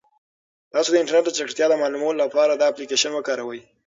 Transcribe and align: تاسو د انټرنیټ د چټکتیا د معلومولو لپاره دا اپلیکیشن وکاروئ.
تاسو 0.73 0.89
د 0.91 0.95
انټرنیټ 1.01 1.25
د 1.33 1.35
چټکتیا 1.37 1.65
د 1.69 1.73
معلومولو 1.81 2.19
لپاره 2.23 2.51
دا 2.53 2.65
اپلیکیشن 2.69 3.11
وکاروئ. 3.15 3.61